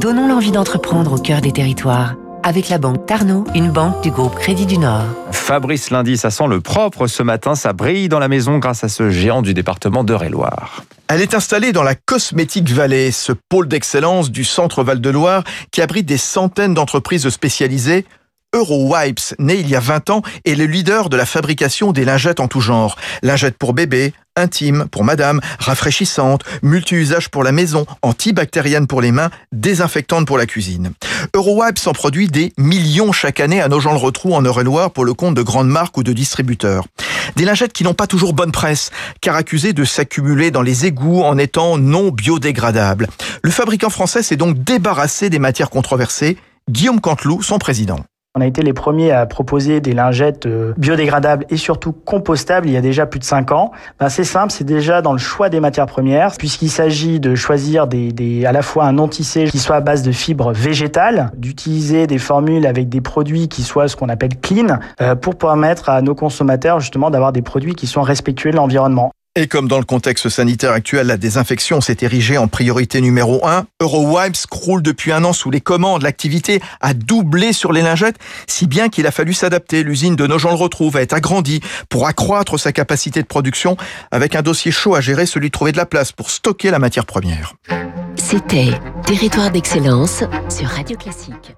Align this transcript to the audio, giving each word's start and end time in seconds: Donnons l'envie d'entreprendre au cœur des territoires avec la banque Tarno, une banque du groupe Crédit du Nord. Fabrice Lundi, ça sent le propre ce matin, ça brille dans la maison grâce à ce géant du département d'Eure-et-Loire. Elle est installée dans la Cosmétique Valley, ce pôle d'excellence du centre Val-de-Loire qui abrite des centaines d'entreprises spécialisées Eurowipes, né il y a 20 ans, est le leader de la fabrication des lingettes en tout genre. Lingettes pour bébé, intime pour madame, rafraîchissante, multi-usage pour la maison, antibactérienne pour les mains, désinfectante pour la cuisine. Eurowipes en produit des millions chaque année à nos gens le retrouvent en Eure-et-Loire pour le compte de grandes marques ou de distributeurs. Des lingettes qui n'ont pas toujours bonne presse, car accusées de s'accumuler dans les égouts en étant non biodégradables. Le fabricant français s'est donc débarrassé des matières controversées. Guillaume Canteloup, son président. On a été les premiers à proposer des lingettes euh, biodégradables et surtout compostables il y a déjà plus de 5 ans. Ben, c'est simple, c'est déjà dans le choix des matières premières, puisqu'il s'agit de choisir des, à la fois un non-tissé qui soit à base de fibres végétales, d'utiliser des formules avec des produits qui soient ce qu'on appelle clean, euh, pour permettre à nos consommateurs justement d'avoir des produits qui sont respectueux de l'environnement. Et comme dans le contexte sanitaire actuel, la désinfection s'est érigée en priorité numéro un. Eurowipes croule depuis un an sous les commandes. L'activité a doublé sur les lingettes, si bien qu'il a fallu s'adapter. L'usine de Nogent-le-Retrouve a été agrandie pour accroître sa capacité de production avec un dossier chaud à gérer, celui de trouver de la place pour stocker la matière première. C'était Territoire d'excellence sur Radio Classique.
Donnons 0.00 0.28
l'envie 0.28 0.52
d'entreprendre 0.52 1.14
au 1.14 1.18
cœur 1.18 1.40
des 1.40 1.52
territoires 1.52 2.14
avec 2.44 2.68
la 2.68 2.78
banque 2.78 3.06
Tarno, 3.06 3.44
une 3.54 3.70
banque 3.70 4.02
du 4.02 4.10
groupe 4.10 4.34
Crédit 4.36 4.66
du 4.66 4.78
Nord. 4.78 5.04
Fabrice 5.30 5.90
Lundi, 5.90 6.16
ça 6.16 6.30
sent 6.30 6.46
le 6.48 6.60
propre 6.60 7.06
ce 7.06 7.22
matin, 7.22 7.54
ça 7.54 7.72
brille 7.72 8.08
dans 8.08 8.18
la 8.18 8.28
maison 8.28 8.58
grâce 8.58 8.84
à 8.84 8.88
ce 8.88 9.10
géant 9.10 9.42
du 9.42 9.54
département 9.54 10.04
d'Eure-et-Loire. 10.04 10.84
Elle 11.08 11.20
est 11.20 11.34
installée 11.34 11.72
dans 11.72 11.82
la 11.82 11.94
Cosmétique 11.94 12.70
Valley, 12.70 13.10
ce 13.10 13.32
pôle 13.32 13.68
d'excellence 13.68 14.30
du 14.30 14.44
centre 14.44 14.82
Val-de-Loire 14.82 15.44
qui 15.70 15.82
abrite 15.82 16.06
des 16.06 16.16
centaines 16.16 16.74
d'entreprises 16.74 17.28
spécialisées 17.28 18.06
Eurowipes, 18.54 19.34
né 19.38 19.54
il 19.54 19.68
y 19.68 19.74
a 19.74 19.80
20 19.80 20.10
ans, 20.10 20.22
est 20.44 20.54
le 20.54 20.66
leader 20.66 21.08
de 21.08 21.16
la 21.16 21.24
fabrication 21.24 21.92
des 21.92 22.04
lingettes 22.04 22.38
en 22.38 22.48
tout 22.48 22.60
genre. 22.60 22.96
Lingettes 23.22 23.56
pour 23.56 23.72
bébé, 23.72 24.12
intime 24.36 24.86
pour 24.90 25.04
madame, 25.04 25.40
rafraîchissante, 25.58 26.42
multi-usage 26.62 27.28
pour 27.28 27.44
la 27.44 27.52
maison, 27.52 27.86
antibactérienne 28.02 28.86
pour 28.86 29.00
les 29.00 29.12
mains, 29.12 29.30
désinfectante 29.52 30.26
pour 30.26 30.38
la 30.38 30.46
cuisine. 30.46 30.92
Eurowipes 31.34 31.86
en 31.86 31.92
produit 31.92 32.28
des 32.28 32.52
millions 32.58 33.12
chaque 33.12 33.40
année 33.40 33.60
à 33.60 33.68
nos 33.68 33.80
gens 33.80 33.92
le 33.92 33.98
retrouvent 33.98 34.34
en 34.34 34.42
Eure-et-Loire 34.42 34.90
pour 34.90 35.04
le 35.04 35.14
compte 35.14 35.34
de 35.34 35.42
grandes 35.42 35.68
marques 35.68 35.96
ou 35.98 36.02
de 36.02 36.12
distributeurs. 36.12 36.84
Des 37.36 37.44
lingettes 37.44 37.72
qui 37.72 37.84
n'ont 37.84 37.94
pas 37.94 38.06
toujours 38.06 38.32
bonne 38.32 38.52
presse, 38.52 38.90
car 39.20 39.36
accusées 39.36 39.72
de 39.72 39.84
s'accumuler 39.84 40.50
dans 40.50 40.62
les 40.62 40.86
égouts 40.86 41.22
en 41.22 41.38
étant 41.38 41.78
non 41.78 42.10
biodégradables. 42.10 43.08
Le 43.42 43.50
fabricant 43.50 43.90
français 43.90 44.22
s'est 44.22 44.36
donc 44.36 44.62
débarrassé 44.62 45.30
des 45.30 45.38
matières 45.38 45.70
controversées. 45.70 46.36
Guillaume 46.70 47.00
Canteloup, 47.00 47.42
son 47.42 47.58
président. 47.58 48.04
On 48.34 48.40
a 48.40 48.46
été 48.46 48.62
les 48.62 48.72
premiers 48.72 49.12
à 49.12 49.26
proposer 49.26 49.82
des 49.82 49.92
lingettes 49.92 50.46
euh, 50.46 50.72
biodégradables 50.78 51.44
et 51.50 51.58
surtout 51.58 51.92
compostables 51.92 52.66
il 52.66 52.72
y 52.72 52.78
a 52.78 52.80
déjà 52.80 53.04
plus 53.04 53.20
de 53.20 53.24
5 53.24 53.52
ans. 53.52 53.72
Ben, 54.00 54.08
c'est 54.08 54.24
simple, 54.24 54.50
c'est 54.50 54.64
déjà 54.64 55.02
dans 55.02 55.12
le 55.12 55.18
choix 55.18 55.50
des 55.50 55.60
matières 55.60 55.84
premières, 55.84 56.34
puisqu'il 56.38 56.70
s'agit 56.70 57.20
de 57.20 57.34
choisir 57.34 57.86
des, 57.86 58.46
à 58.46 58.52
la 58.52 58.62
fois 58.62 58.86
un 58.86 58.92
non-tissé 58.92 59.44
qui 59.44 59.58
soit 59.58 59.76
à 59.76 59.80
base 59.82 60.02
de 60.02 60.12
fibres 60.12 60.50
végétales, 60.50 61.30
d'utiliser 61.36 62.06
des 62.06 62.16
formules 62.16 62.64
avec 62.64 62.88
des 62.88 63.02
produits 63.02 63.48
qui 63.48 63.60
soient 63.60 63.86
ce 63.86 63.96
qu'on 63.96 64.08
appelle 64.08 64.38
clean, 64.40 64.78
euh, 65.02 65.14
pour 65.14 65.36
permettre 65.36 65.90
à 65.90 66.00
nos 66.00 66.14
consommateurs 66.14 66.80
justement 66.80 67.10
d'avoir 67.10 67.32
des 67.32 67.42
produits 67.42 67.74
qui 67.74 67.86
sont 67.86 68.00
respectueux 68.00 68.50
de 68.50 68.56
l'environnement. 68.56 69.12
Et 69.34 69.46
comme 69.46 69.66
dans 69.66 69.78
le 69.78 69.86
contexte 69.86 70.28
sanitaire 70.28 70.72
actuel, 70.72 71.06
la 71.06 71.16
désinfection 71.16 71.80
s'est 71.80 71.96
érigée 72.02 72.36
en 72.36 72.48
priorité 72.48 73.00
numéro 73.00 73.46
un. 73.46 73.64
Eurowipes 73.80 74.46
croule 74.50 74.82
depuis 74.82 75.10
un 75.10 75.24
an 75.24 75.32
sous 75.32 75.50
les 75.50 75.62
commandes. 75.62 76.02
L'activité 76.02 76.60
a 76.82 76.92
doublé 76.92 77.54
sur 77.54 77.72
les 77.72 77.80
lingettes, 77.80 78.18
si 78.46 78.66
bien 78.66 78.90
qu'il 78.90 79.06
a 79.06 79.10
fallu 79.10 79.32
s'adapter. 79.32 79.84
L'usine 79.84 80.16
de 80.16 80.26
Nogent-le-Retrouve 80.26 80.98
a 80.98 81.02
été 81.02 81.14
agrandie 81.14 81.62
pour 81.88 82.06
accroître 82.06 82.60
sa 82.60 82.72
capacité 82.72 83.22
de 83.22 83.26
production 83.26 83.78
avec 84.10 84.34
un 84.34 84.42
dossier 84.42 84.70
chaud 84.70 84.94
à 84.94 85.00
gérer, 85.00 85.24
celui 85.24 85.48
de 85.48 85.52
trouver 85.52 85.72
de 85.72 85.78
la 85.78 85.86
place 85.86 86.12
pour 86.12 86.28
stocker 86.28 86.70
la 86.70 86.78
matière 86.78 87.06
première. 87.06 87.54
C'était 88.16 88.78
Territoire 89.06 89.50
d'excellence 89.50 90.24
sur 90.50 90.68
Radio 90.68 90.98
Classique. 90.98 91.56